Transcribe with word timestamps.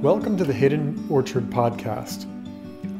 Welcome 0.00 0.38
to 0.38 0.44
the 0.44 0.54
Hidden 0.54 1.08
Orchard 1.10 1.50
Podcast. 1.50 2.24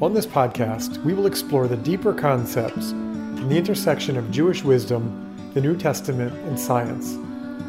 On 0.03 0.13
this 0.13 0.27
podcast, 0.27 1.03
we 1.03 1.15
will 1.15 1.25
explore 1.25 1.67
the 1.67 1.79
deeper 1.79 2.13
concepts 2.13 2.91
from 2.91 3.49
the 3.49 3.57
intersection 3.57 4.19
of 4.19 4.31
Jewish 4.31 4.63
wisdom, 4.63 5.51
the 5.55 5.63
New 5.63 5.79
Testament, 5.79 6.35
and 6.47 6.61
science. 6.61 7.15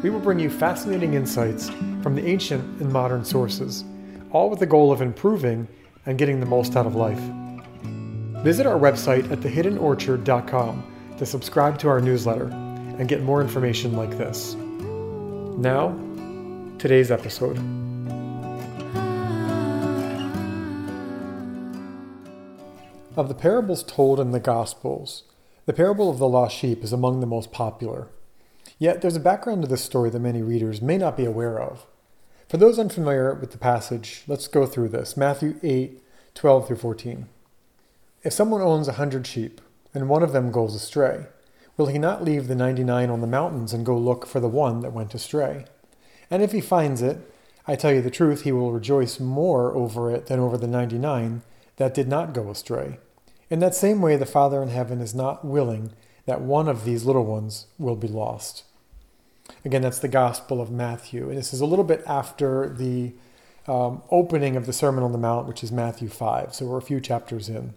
We 0.02 0.10
will 0.10 0.20
bring 0.20 0.38
you 0.38 0.50
fascinating 0.50 1.14
insights 1.14 1.70
from 2.02 2.14
the 2.14 2.26
ancient 2.26 2.82
and 2.82 2.92
modern 2.92 3.24
sources, 3.24 3.84
all 4.32 4.50
with 4.50 4.58
the 4.58 4.66
goal 4.66 4.92
of 4.92 5.00
improving 5.00 5.66
and 6.04 6.18
getting 6.18 6.38
the 6.38 6.44
most 6.44 6.76
out 6.76 6.84
of 6.84 6.94
life. 6.94 7.22
Visit 8.44 8.66
our 8.66 8.78
website 8.78 9.32
at 9.32 9.40
thehiddenorchard.com 9.40 11.14
to 11.16 11.24
subscribe 11.24 11.78
to 11.78 11.88
our 11.88 12.02
newsletter 12.02 12.48
and 12.48 13.08
get 13.08 13.22
more 13.22 13.40
information 13.40 13.96
like 13.96 14.18
this. 14.18 14.56
Now, 15.56 15.98
today's 16.76 17.10
episode. 17.10 17.81
Of 23.14 23.28
the 23.28 23.34
parables 23.34 23.82
told 23.82 24.18
in 24.20 24.30
the 24.30 24.40
Gospels, 24.40 25.24
the 25.66 25.74
parable 25.74 26.08
of 26.08 26.18
the 26.18 26.28
lost 26.28 26.56
sheep 26.56 26.82
is 26.82 26.94
among 26.94 27.20
the 27.20 27.26
most 27.26 27.52
popular. 27.52 28.08
Yet 28.78 29.02
there's 29.02 29.16
a 29.16 29.20
background 29.20 29.60
to 29.62 29.68
this 29.68 29.84
story 29.84 30.08
that 30.08 30.18
many 30.18 30.40
readers 30.40 30.80
may 30.80 30.96
not 30.96 31.18
be 31.18 31.26
aware 31.26 31.60
of. 31.60 31.84
For 32.48 32.56
those 32.56 32.78
unfamiliar 32.78 33.34
with 33.34 33.50
the 33.50 33.58
passage, 33.58 34.22
let's 34.26 34.48
go 34.48 34.64
through 34.64 34.88
this 34.88 35.14
Matthew 35.14 35.60
8 35.62 36.02
12 36.34 36.66
through 36.66 36.76
14. 36.76 37.28
If 38.22 38.32
someone 38.32 38.62
owns 38.62 38.88
a 38.88 38.92
hundred 38.92 39.26
sheep, 39.26 39.60
and 39.92 40.08
one 40.08 40.22
of 40.22 40.32
them 40.32 40.50
goes 40.50 40.74
astray, 40.74 41.26
will 41.76 41.86
he 41.86 41.98
not 41.98 42.24
leave 42.24 42.48
the 42.48 42.54
ninety 42.54 42.82
nine 42.82 43.10
on 43.10 43.20
the 43.20 43.26
mountains 43.26 43.74
and 43.74 43.84
go 43.84 43.96
look 43.96 44.24
for 44.24 44.40
the 44.40 44.48
one 44.48 44.80
that 44.80 44.94
went 44.94 45.14
astray? 45.14 45.66
And 46.30 46.42
if 46.42 46.52
he 46.52 46.62
finds 46.62 47.02
it, 47.02 47.18
I 47.68 47.76
tell 47.76 47.92
you 47.92 48.00
the 48.00 48.10
truth, 48.10 48.44
he 48.44 48.52
will 48.52 48.72
rejoice 48.72 49.20
more 49.20 49.76
over 49.76 50.10
it 50.10 50.26
than 50.26 50.40
over 50.40 50.56
the 50.56 50.66
ninety 50.66 50.96
nine 50.96 51.42
that 51.76 51.94
did 51.94 52.08
not 52.08 52.34
go 52.34 52.50
astray. 52.50 52.98
In 53.50 53.60
that 53.60 53.74
same 53.74 54.00
way, 54.00 54.16
the 54.16 54.26
Father 54.26 54.62
in 54.62 54.68
heaven 54.68 55.00
is 55.00 55.14
not 55.14 55.44
willing 55.44 55.92
that 56.26 56.40
one 56.40 56.68
of 56.68 56.84
these 56.84 57.04
little 57.04 57.24
ones 57.24 57.66
will 57.78 57.96
be 57.96 58.08
lost. 58.08 58.64
Again, 59.64 59.82
that's 59.82 59.98
the 59.98 60.08
Gospel 60.08 60.60
of 60.60 60.70
Matthew. 60.70 61.28
And 61.28 61.36
this 61.36 61.52
is 61.52 61.60
a 61.60 61.66
little 61.66 61.84
bit 61.84 62.02
after 62.06 62.68
the 62.68 63.12
um, 63.66 64.02
opening 64.10 64.56
of 64.56 64.66
the 64.66 64.72
Sermon 64.72 65.04
on 65.04 65.12
the 65.12 65.18
Mount, 65.18 65.46
which 65.46 65.62
is 65.62 65.70
Matthew 65.70 66.08
5. 66.08 66.54
So 66.54 66.66
we're 66.66 66.78
a 66.78 66.82
few 66.82 67.00
chapters 67.00 67.48
in. 67.48 67.74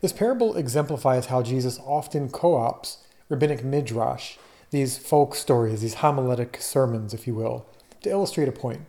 This 0.00 0.12
parable 0.12 0.56
exemplifies 0.56 1.26
how 1.26 1.42
Jesus 1.42 1.78
often 1.84 2.28
co 2.28 2.52
opts 2.52 2.98
rabbinic 3.28 3.64
midrash, 3.64 4.36
these 4.70 4.98
folk 4.98 5.34
stories, 5.34 5.82
these 5.82 5.96
homiletic 5.96 6.60
sermons, 6.60 7.12
if 7.12 7.26
you 7.26 7.34
will, 7.34 7.66
to 8.02 8.10
illustrate 8.10 8.48
a 8.48 8.52
point. 8.52 8.82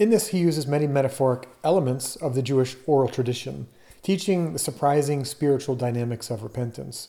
In 0.00 0.08
this, 0.08 0.28
he 0.28 0.38
uses 0.38 0.66
many 0.66 0.86
metaphoric 0.86 1.46
elements 1.62 2.16
of 2.16 2.34
the 2.34 2.40
Jewish 2.40 2.74
oral 2.86 3.10
tradition, 3.10 3.68
teaching 4.02 4.54
the 4.54 4.58
surprising 4.58 5.26
spiritual 5.26 5.76
dynamics 5.76 6.30
of 6.30 6.42
repentance. 6.42 7.08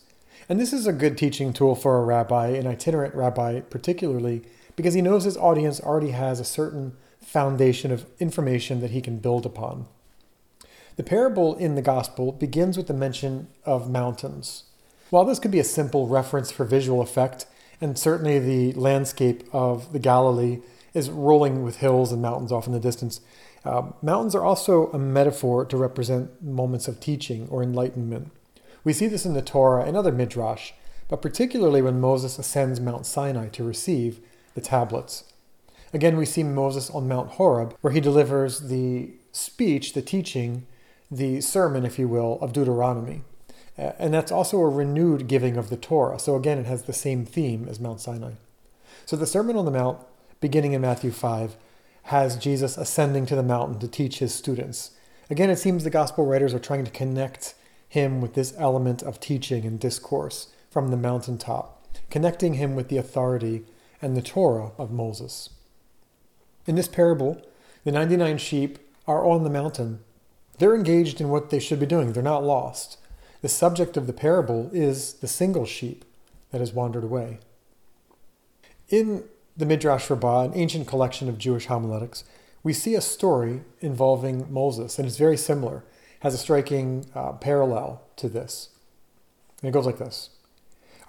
And 0.49 0.59
this 0.59 0.73
is 0.73 0.85
a 0.85 0.91
good 0.91 1.17
teaching 1.17 1.53
tool 1.53 1.73
for 1.73 1.97
a 1.97 2.03
rabbi, 2.03 2.49
an 2.49 2.67
itinerant 2.67 3.15
rabbi 3.15 3.61
particularly, 3.61 4.41
because 4.75 4.93
he 4.93 5.01
knows 5.01 5.23
his 5.23 5.37
audience 5.37 5.79
already 5.79 6.11
has 6.11 6.41
a 6.41 6.43
certain 6.43 6.97
foundation 7.21 7.93
of 7.93 8.05
information 8.19 8.81
that 8.81 8.91
he 8.91 8.99
can 8.99 9.19
build 9.19 9.45
upon. 9.45 9.85
The 10.97 11.03
parable 11.03 11.55
in 11.55 11.75
the 11.75 11.81
gospel 11.81 12.33
begins 12.33 12.75
with 12.75 12.87
the 12.87 12.93
mention 12.93 13.47
of 13.63 13.89
mountains. 13.89 14.65
While 15.11 15.23
this 15.23 15.39
could 15.39 15.51
be 15.51 15.59
a 15.59 15.63
simple 15.63 16.07
reference 16.07 16.51
for 16.51 16.65
visual 16.65 16.99
effect, 16.99 17.45
and 17.79 17.97
certainly 17.97 18.37
the 18.37 18.73
landscape 18.73 19.47
of 19.53 19.93
the 19.93 19.99
Galilee 19.99 20.59
is 20.93 21.09
rolling 21.09 21.63
with 21.63 21.77
hills 21.77 22.11
and 22.11 22.21
mountains 22.21 22.51
off 22.51 22.67
in 22.67 22.73
the 22.73 22.79
distance. 22.79 23.21
Uh, 23.63 23.91
mountains 24.01 24.35
are 24.35 24.43
also 24.43 24.87
a 24.91 24.97
metaphor 24.97 25.65
to 25.65 25.77
represent 25.77 26.41
moments 26.43 26.87
of 26.87 26.99
teaching 26.99 27.47
or 27.49 27.63
enlightenment. 27.63 28.31
We 28.83 28.93
see 28.93 29.07
this 29.07 29.25
in 29.25 29.33
the 29.33 29.41
Torah 29.41 29.85
and 29.85 29.95
other 29.95 30.11
midrash, 30.11 30.71
but 31.07 31.21
particularly 31.21 31.81
when 31.81 32.01
Moses 32.01 32.39
ascends 32.39 32.79
Mount 32.79 33.05
Sinai 33.05 33.49
to 33.49 33.63
receive 33.63 34.19
the 34.55 34.61
tablets. 34.61 35.25
Again, 35.93 36.17
we 36.17 36.25
see 36.25 36.43
Moses 36.43 36.89
on 36.89 37.07
Mount 37.07 37.31
Horeb, 37.31 37.75
where 37.81 37.93
he 37.93 37.99
delivers 37.99 38.61
the 38.69 39.11
speech, 39.31 39.93
the 39.93 40.01
teaching, 40.01 40.65
the 41.09 41.41
sermon, 41.41 41.85
if 41.85 41.99
you 41.99 42.07
will, 42.07 42.39
of 42.41 42.53
Deuteronomy. 42.53 43.21
Uh, 43.77 43.91
and 43.99 44.13
that's 44.13 44.31
also 44.31 44.59
a 44.59 44.69
renewed 44.69 45.27
giving 45.27 45.57
of 45.57 45.69
the 45.69 45.77
Torah. 45.77 46.19
So 46.19 46.35
again, 46.35 46.57
it 46.57 46.65
has 46.65 46.83
the 46.83 46.93
same 46.93 47.25
theme 47.25 47.67
as 47.69 47.79
Mount 47.79 47.99
Sinai. 47.99 48.33
So 49.05 49.15
the 49.15 49.27
Sermon 49.27 49.57
on 49.57 49.65
the 49.65 49.71
Mount 49.71 49.99
beginning 50.41 50.73
in 50.73 50.81
Matthew 50.81 51.11
5, 51.11 51.55
has 52.03 52.35
Jesus 52.35 52.77
ascending 52.77 53.25
to 53.27 53.35
the 53.35 53.43
mountain 53.43 53.79
to 53.79 53.87
teach 53.87 54.19
his 54.19 54.33
students. 54.33 54.91
Again, 55.29 55.49
it 55.49 55.59
seems 55.59 55.83
the 55.83 55.89
gospel 55.89 56.25
writers 56.25 56.53
are 56.53 56.59
trying 56.59 56.83
to 56.83 56.91
connect 56.91 57.53
him 57.87 58.19
with 58.19 58.33
this 58.33 58.53
element 58.57 59.03
of 59.03 59.19
teaching 59.19 59.65
and 59.65 59.79
discourse 59.79 60.47
from 60.69 60.89
the 60.89 60.97
mountaintop, 60.97 61.87
connecting 62.09 62.55
him 62.55 62.75
with 62.75 62.89
the 62.89 62.97
authority 62.97 63.63
and 64.01 64.17
the 64.17 64.21
Torah 64.21 64.71
of 64.77 64.91
Moses. 64.91 65.51
In 66.65 66.75
this 66.75 66.87
parable, 66.87 67.41
the 67.83 67.91
99 67.91 68.37
sheep 68.37 68.79
are 69.07 69.25
on 69.25 69.43
the 69.43 69.49
mountain. 69.49 69.99
They're 70.57 70.75
engaged 70.75 71.21
in 71.21 71.29
what 71.29 71.49
they 71.49 71.59
should 71.59 71.79
be 71.79 71.85
doing, 71.85 72.13
they're 72.13 72.23
not 72.23 72.43
lost. 72.43 72.97
The 73.41 73.49
subject 73.49 73.97
of 73.97 74.07
the 74.07 74.13
parable 74.13 74.69
is 74.71 75.13
the 75.13 75.27
single 75.27 75.65
sheep 75.65 76.05
that 76.51 76.61
has 76.61 76.73
wandered 76.73 77.03
away. 77.03 77.39
In 78.89 79.23
the 79.55 79.65
Midrash 79.65 80.09
Rabbah, 80.09 80.45
an 80.45 80.51
ancient 80.55 80.87
collection 80.87 81.29
of 81.29 81.37
Jewish 81.37 81.67
homiletics, 81.67 82.23
we 82.63 82.73
see 82.73 82.95
a 82.95 83.01
story 83.01 83.61
involving 83.79 84.51
Moses, 84.51 84.97
and 84.97 85.07
it's 85.07 85.17
very 85.17 85.37
similar, 85.37 85.83
has 86.21 86.33
a 86.33 86.37
striking 86.37 87.05
uh, 87.15 87.33
parallel 87.33 88.03
to 88.17 88.29
this. 88.29 88.69
And 89.61 89.69
it 89.69 89.73
goes 89.73 89.85
like 89.85 89.97
this 89.97 90.29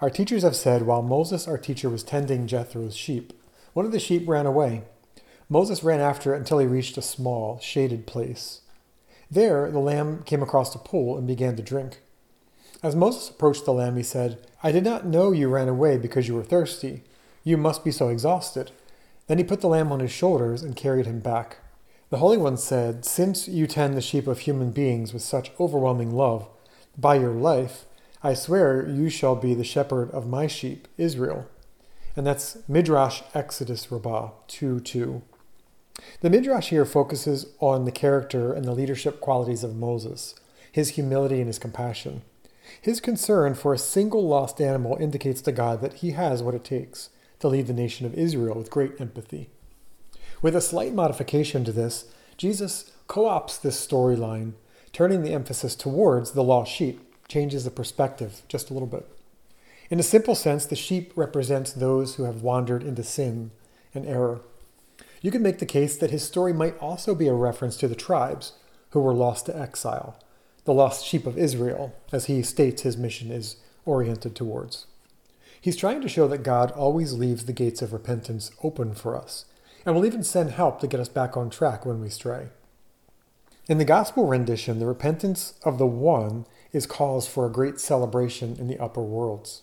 Our 0.01 0.09
teachers 0.09 0.43
have 0.43 0.55
said, 0.55 0.83
while 0.83 1.01
Moses, 1.01 1.47
our 1.47 1.57
teacher, 1.57 1.89
was 1.89 2.03
tending 2.03 2.47
Jethro's 2.47 2.95
sheep, 2.95 3.33
one 3.73 3.85
of 3.85 3.91
the 3.91 3.99
sheep 3.99 4.27
ran 4.27 4.45
away. 4.45 4.83
Moses 5.49 5.83
ran 5.83 5.99
after 5.99 6.33
it 6.33 6.37
until 6.37 6.59
he 6.59 6.65
reached 6.65 6.97
a 6.97 7.01
small, 7.01 7.59
shaded 7.59 8.07
place. 8.07 8.61
There, 9.29 9.69
the 9.71 9.79
lamb 9.79 10.23
came 10.23 10.41
across 10.41 10.73
a 10.73 10.79
pool 10.79 11.17
and 11.17 11.27
began 11.27 11.55
to 11.55 11.63
drink. 11.63 12.01
As 12.81 12.95
Moses 12.95 13.29
approached 13.29 13.65
the 13.65 13.73
lamb, 13.73 13.95
he 13.95 14.03
said, 14.03 14.45
I 14.61 14.71
did 14.71 14.83
not 14.83 15.05
know 15.05 15.31
you 15.31 15.47
ran 15.47 15.69
away 15.69 15.97
because 15.97 16.27
you 16.27 16.35
were 16.35 16.43
thirsty. 16.43 17.03
You 17.43 17.57
must 17.57 17.83
be 17.83 17.91
so 17.91 18.09
exhausted. 18.09 18.71
Then 19.27 19.37
he 19.37 19.43
put 19.43 19.61
the 19.61 19.67
lamb 19.67 19.91
on 19.91 19.99
his 19.99 20.11
shoulders 20.11 20.63
and 20.63 20.75
carried 20.75 21.05
him 21.05 21.19
back. 21.19 21.57
The 22.09 22.17
Holy 22.17 22.37
One 22.37 22.57
said, 22.57 23.05
Since 23.05 23.47
you 23.47 23.67
tend 23.67 23.95
the 23.95 24.01
sheep 24.01 24.27
of 24.27 24.39
human 24.39 24.71
beings 24.71 25.13
with 25.13 25.21
such 25.21 25.51
overwhelming 25.59 26.11
love, 26.11 26.47
by 26.97 27.15
your 27.15 27.33
life, 27.33 27.85
I 28.21 28.33
swear 28.33 28.87
you 28.87 29.09
shall 29.09 29.35
be 29.35 29.53
the 29.53 29.63
shepherd 29.63 30.11
of 30.11 30.27
my 30.27 30.47
sheep, 30.47 30.87
Israel. 30.97 31.47
And 32.15 32.25
that's 32.25 32.57
Midrash 32.67 33.23
Exodus 33.33 33.91
Rabbah 33.91 34.29
2 34.47 34.79
2. 34.79 35.21
The 36.21 36.29
Midrash 36.29 36.69
here 36.69 36.85
focuses 36.85 37.47
on 37.59 37.85
the 37.85 37.91
character 37.91 38.53
and 38.53 38.65
the 38.65 38.73
leadership 38.73 39.19
qualities 39.19 39.63
of 39.63 39.75
Moses, 39.75 40.35
his 40.71 40.89
humility 40.89 41.37
and 41.37 41.47
his 41.47 41.59
compassion. 41.59 42.21
His 42.81 43.01
concern 43.01 43.55
for 43.55 43.73
a 43.73 43.77
single 43.77 44.27
lost 44.27 44.61
animal 44.61 44.97
indicates 44.99 45.41
to 45.41 45.51
God 45.51 45.81
that 45.81 45.95
he 45.95 46.11
has 46.11 46.41
what 46.41 46.55
it 46.55 46.63
takes 46.63 47.09
to 47.43 47.49
lead 47.49 47.67
the 47.67 47.73
nation 47.73 48.05
of 48.05 48.13
Israel 48.13 48.55
with 48.55 48.69
great 48.69 48.93
empathy. 49.01 49.49
With 50.41 50.55
a 50.55 50.61
slight 50.61 50.93
modification 50.93 51.65
to 51.65 51.73
this, 51.73 52.05
Jesus 52.37 52.93
co 53.07 53.23
opts 53.23 53.59
this 53.59 53.85
storyline, 53.85 54.53
turning 54.93 55.23
the 55.23 55.33
emphasis 55.33 55.75
towards 55.75 56.31
the 56.31 56.41
lost 56.41 56.71
sheep, 56.71 57.01
changes 57.27 57.65
the 57.65 57.69
perspective 57.69 58.43
just 58.47 58.69
a 58.69 58.73
little 58.73 58.87
bit. 58.87 59.05
In 59.89 59.99
a 59.99 60.03
simple 60.03 60.35
sense, 60.35 60.65
the 60.65 60.77
sheep 60.77 61.11
represents 61.17 61.73
those 61.73 62.15
who 62.15 62.23
have 62.23 62.43
wandered 62.43 62.81
into 62.81 63.03
sin 63.03 63.51
and 63.93 64.05
error. 64.05 64.39
You 65.21 65.29
can 65.29 65.43
make 65.43 65.59
the 65.59 65.65
case 65.65 65.97
that 65.97 66.11
his 66.11 66.23
story 66.23 66.53
might 66.53 66.79
also 66.79 67.13
be 67.13 67.27
a 67.27 67.33
reference 67.33 67.75
to 67.77 67.89
the 67.89 67.93
tribes 67.93 68.53
who 68.91 69.01
were 69.01 69.13
lost 69.13 69.47
to 69.47 69.59
exile, 69.59 70.17
the 70.63 70.73
lost 70.73 71.05
sheep 71.05 71.27
of 71.27 71.37
Israel, 71.37 71.93
as 72.13 72.27
he 72.27 72.41
states 72.41 72.83
his 72.83 72.95
mission 72.95 73.31
is 73.31 73.57
oriented 73.85 74.33
towards. 74.33 74.87
He's 75.63 75.77
trying 75.77 76.01
to 76.01 76.09
show 76.09 76.27
that 76.27 76.43
God 76.43 76.71
always 76.71 77.13
leaves 77.13 77.45
the 77.45 77.53
gates 77.53 77.81
of 77.81 77.93
repentance 77.93 78.51
open 78.63 78.93
for 78.93 79.15
us, 79.15 79.45
and 79.85 79.95
will 79.95 80.05
even 80.05 80.21
send 80.21 80.51
help 80.51 80.81
to 80.81 80.87
get 80.87 80.99
us 80.99 81.07
back 81.07 81.37
on 81.37 81.49
track 81.49 81.85
when 81.85 82.01
we 82.01 82.09
stray. 82.09 82.49
In 83.69 83.77
the 83.77 83.85
gospel 83.85 84.27
rendition, 84.27 84.79
the 84.79 84.85
repentance 84.85 85.53
of 85.63 85.77
the 85.77 85.87
one 85.87 86.45
is 86.73 86.85
cause 86.85 87.29
for 87.29 87.45
a 87.45 87.49
great 87.49 87.79
celebration 87.79 88.57
in 88.59 88.67
the 88.67 88.77
upper 88.77 89.01
worlds. 89.01 89.61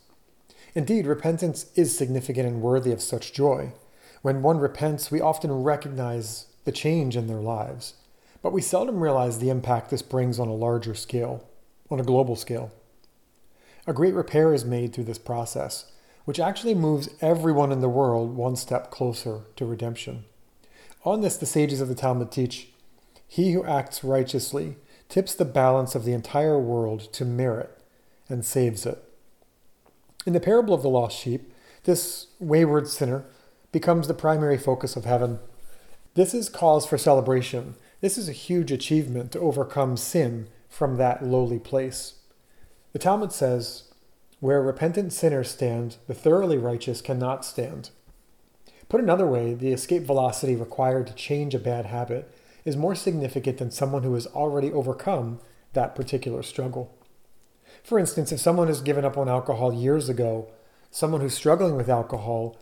Indeed, 0.74 1.06
repentance 1.06 1.66
is 1.74 1.98
significant 1.98 2.48
and 2.48 2.62
worthy 2.62 2.92
of 2.92 3.02
such 3.02 3.34
joy. 3.34 3.74
When 4.22 4.40
one 4.40 4.56
repents, 4.56 5.10
we 5.10 5.20
often 5.20 5.52
recognize 5.52 6.46
the 6.64 6.72
change 6.72 7.14
in 7.14 7.26
their 7.26 7.42
lives, 7.42 7.92
but 8.40 8.54
we 8.54 8.62
seldom 8.62 9.02
realize 9.02 9.38
the 9.38 9.50
impact 9.50 9.90
this 9.90 10.00
brings 10.00 10.38
on 10.38 10.48
a 10.48 10.54
larger 10.54 10.94
scale, 10.94 11.46
on 11.90 12.00
a 12.00 12.04
global 12.04 12.36
scale. 12.36 12.72
A 13.90 13.92
great 13.92 14.14
repair 14.14 14.54
is 14.54 14.64
made 14.64 14.92
through 14.92 15.06
this 15.06 15.18
process, 15.18 15.86
which 16.24 16.38
actually 16.38 16.76
moves 16.76 17.08
everyone 17.20 17.72
in 17.72 17.80
the 17.80 17.88
world 17.88 18.36
one 18.36 18.54
step 18.54 18.88
closer 18.88 19.40
to 19.56 19.66
redemption. 19.66 20.26
On 21.04 21.22
this, 21.22 21.36
the 21.36 21.44
sages 21.44 21.80
of 21.80 21.88
the 21.88 21.96
Talmud 21.96 22.30
teach 22.30 22.68
He 23.26 23.50
who 23.50 23.64
acts 23.64 24.04
righteously 24.04 24.76
tips 25.08 25.34
the 25.34 25.44
balance 25.44 25.96
of 25.96 26.04
the 26.04 26.12
entire 26.12 26.56
world 26.56 27.12
to 27.14 27.24
merit 27.24 27.82
and 28.28 28.44
saves 28.44 28.86
it. 28.86 29.02
In 30.24 30.34
the 30.34 30.38
parable 30.38 30.72
of 30.72 30.82
the 30.82 30.88
lost 30.88 31.18
sheep, 31.18 31.52
this 31.82 32.28
wayward 32.38 32.86
sinner 32.86 33.24
becomes 33.72 34.06
the 34.06 34.14
primary 34.14 34.56
focus 34.56 34.94
of 34.94 35.04
heaven. 35.04 35.40
This 36.14 36.32
is 36.32 36.48
cause 36.48 36.86
for 36.86 36.96
celebration. 36.96 37.74
This 38.00 38.16
is 38.16 38.28
a 38.28 38.32
huge 38.32 38.70
achievement 38.70 39.32
to 39.32 39.40
overcome 39.40 39.96
sin 39.96 40.46
from 40.68 40.96
that 40.98 41.24
lowly 41.24 41.58
place. 41.58 42.19
The 42.92 42.98
Talmud 42.98 43.32
says, 43.32 43.84
Where 44.40 44.60
repentant 44.60 45.12
sinners 45.12 45.50
stand, 45.50 45.96
the 46.06 46.14
thoroughly 46.14 46.58
righteous 46.58 47.00
cannot 47.00 47.44
stand. 47.44 47.90
Put 48.88 49.00
another 49.00 49.26
way, 49.26 49.54
the 49.54 49.72
escape 49.72 50.02
velocity 50.02 50.56
required 50.56 51.06
to 51.06 51.14
change 51.14 51.54
a 51.54 51.60
bad 51.60 51.86
habit 51.86 52.34
is 52.64 52.76
more 52.76 52.96
significant 52.96 53.58
than 53.58 53.70
someone 53.70 54.02
who 54.02 54.14
has 54.14 54.26
already 54.28 54.72
overcome 54.72 55.38
that 55.72 55.94
particular 55.94 56.42
struggle. 56.42 56.92
For 57.84 57.98
instance, 57.98 58.32
if 58.32 58.40
someone 58.40 58.66
has 58.66 58.80
given 58.80 59.04
up 59.04 59.16
on 59.16 59.28
alcohol 59.28 59.72
years 59.72 60.08
ago, 60.08 60.50
someone 60.90 61.20
who's 61.20 61.34
struggling 61.34 61.76
with 61.76 61.88
alcohol 61.88 62.58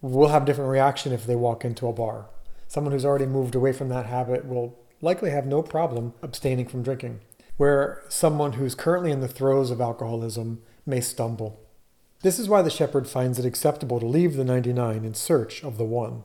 will 0.00 0.28
have 0.28 0.44
a 0.44 0.46
different 0.46 0.70
reaction 0.70 1.12
if 1.12 1.26
they 1.26 1.36
walk 1.36 1.64
into 1.64 1.86
a 1.86 1.92
bar. 1.92 2.26
Someone 2.66 2.92
who's 2.92 3.04
already 3.04 3.26
moved 3.26 3.54
away 3.54 3.72
from 3.72 3.90
that 3.90 4.06
habit 4.06 4.46
will 4.46 4.78
likely 5.02 5.30
have 5.30 5.46
no 5.46 5.62
problem 5.62 6.14
abstaining 6.22 6.66
from 6.66 6.82
drinking, 6.82 7.20
where 7.60 8.02
someone 8.08 8.54
who's 8.54 8.74
currently 8.74 9.10
in 9.10 9.20
the 9.20 9.28
throes 9.28 9.70
of 9.70 9.82
alcoholism 9.82 10.62
may 10.86 10.98
stumble. 10.98 11.60
This 12.22 12.38
is 12.38 12.48
why 12.48 12.62
the 12.62 12.70
shepherd 12.70 13.06
finds 13.06 13.38
it 13.38 13.44
acceptable 13.44 14.00
to 14.00 14.06
leave 14.06 14.34
the 14.34 14.46
99 14.46 15.04
in 15.04 15.12
search 15.12 15.62
of 15.62 15.76
the 15.76 15.84
one. 15.84 16.22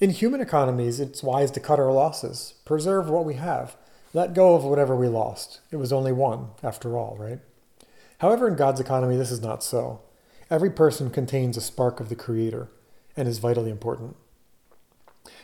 In 0.00 0.10
human 0.10 0.40
economies, 0.40 1.00
it's 1.00 1.24
wise 1.24 1.50
to 1.50 1.58
cut 1.58 1.80
our 1.80 1.90
losses, 1.90 2.54
preserve 2.64 3.10
what 3.10 3.24
we 3.24 3.34
have, 3.34 3.76
let 4.14 4.32
go 4.32 4.54
of 4.54 4.62
whatever 4.62 4.94
we 4.94 5.08
lost. 5.08 5.58
It 5.72 5.76
was 5.78 5.92
only 5.92 6.12
one, 6.12 6.50
after 6.62 6.96
all, 6.96 7.16
right? 7.18 7.40
However, 8.18 8.46
in 8.46 8.54
God's 8.54 8.78
economy, 8.78 9.16
this 9.16 9.32
is 9.32 9.42
not 9.42 9.64
so. 9.64 10.02
Every 10.50 10.70
person 10.70 11.10
contains 11.10 11.56
a 11.56 11.60
spark 11.60 11.98
of 11.98 12.10
the 12.10 12.14
Creator 12.14 12.68
and 13.16 13.26
is 13.26 13.40
vitally 13.40 13.72
important. 13.72 14.14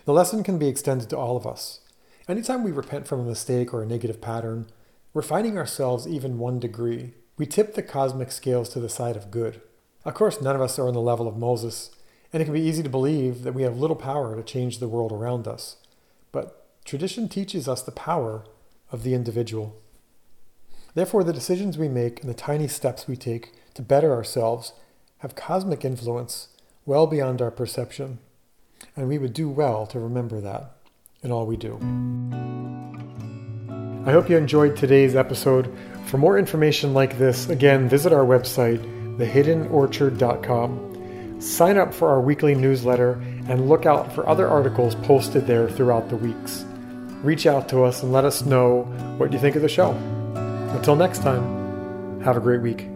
The 0.04 0.12
lesson 0.12 0.44
can 0.44 0.56
be 0.56 0.68
extended 0.68 1.10
to 1.10 1.18
all 1.18 1.36
of 1.36 1.48
us. 1.48 1.80
Anytime 2.28 2.62
we 2.62 2.70
repent 2.70 3.08
from 3.08 3.18
a 3.18 3.24
mistake 3.24 3.74
or 3.74 3.82
a 3.82 3.86
negative 3.86 4.20
pattern, 4.20 4.68
refining 5.14 5.56
ourselves 5.56 6.06
even 6.06 6.38
one 6.38 6.58
degree, 6.58 7.14
we 7.38 7.46
tip 7.46 7.74
the 7.74 7.82
cosmic 7.82 8.30
scales 8.30 8.68
to 8.70 8.80
the 8.80 8.88
side 8.88 9.16
of 9.16 9.30
good. 9.30 9.62
Of 10.04 10.14
course, 10.14 10.42
none 10.42 10.54
of 10.54 10.60
us 10.60 10.78
are 10.78 10.86
on 10.86 10.94
the 10.94 11.00
level 11.00 11.26
of 11.26 11.36
Moses, 11.36 11.90
and 12.32 12.42
it 12.42 12.44
can 12.44 12.54
be 12.54 12.60
easy 12.60 12.82
to 12.82 12.88
believe 12.88 13.42
that 13.44 13.54
we 13.54 13.62
have 13.62 13.78
little 13.78 13.96
power 13.96 14.36
to 14.36 14.42
change 14.42 14.78
the 14.78 14.88
world 14.88 15.12
around 15.12 15.48
us. 15.48 15.76
But 16.32 16.66
tradition 16.84 17.28
teaches 17.28 17.68
us 17.68 17.80
the 17.80 17.92
power 17.92 18.44
of 18.90 19.04
the 19.04 19.14
individual. 19.14 19.80
Therefore, 20.94 21.24
the 21.24 21.32
decisions 21.32 21.78
we 21.78 21.88
make 21.88 22.20
and 22.20 22.28
the 22.28 22.34
tiny 22.34 22.68
steps 22.68 23.08
we 23.08 23.16
take 23.16 23.52
to 23.74 23.82
better 23.82 24.12
ourselves 24.12 24.72
have 25.18 25.34
cosmic 25.34 25.84
influence 25.84 26.48
well 26.86 27.06
beyond 27.06 27.40
our 27.40 27.50
perception, 27.50 28.18
and 28.96 29.08
we 29.08 29.18
would 29.18 29.32
do 29.32 29.48
well 29.48 29.86
to 29.86 29.98
remember 29.98 30.40
that 30.40 30.76
in 31.22 31.32
all 31.32 31.46
we 31.46 31.56
do. 31.56 32.73
I 34.06 34.12
hope 34.12 34.28
you 34.28 34.36
enjoyed 34.36 34.76
today's 34.76 35.16
episode. 35.16 35.74
For 36.06 36.18
more 36.18 36.38
information 36.38 36.92
like 36.94 37.18
this, 37.18 37.48
again, 37.48 37.88
visit 37.88 38.12
our 38.12 38.24
website, 38.24 38.80
thehiddenorchard.com 39.16 40.94
sign 41.44 41.76
up 41.76 41.92
for 41.92 42.08
our 42.08 42.20
weekly 42.20 42.54
newsletter, 42.54 43.12
and 43.48 43.68
look 43.68 43.86
out 43.86 44.12
for 44.12 44.28
other 44.28 44.48
articles 44.48 44.94
posted 44.96 45.46
there 45.46 45.68
throughout 45.68 46.08
the 46.08 46.16
weeks. 46.16 46.64
Reach 47.22 47.46
out 47.46 47.68
to 47.68 47.84
us 47.84 48.02
and 48.02 48.12
let 48.12 48.24
us 48.24 48.44
know 48.44 48.82
what 49.18 49.32
you 49.32 49.38
think 49.38 49.56
of 49.56 49.62
the 49.62 49.68
show. 49.68 49.92
Until 50.74 50.96
next 50.96 51.22
time, 51.22 52.20
have 52.22 52.36
a 52.36 52.40
great 52.40 52.62
week. 52.62 52.93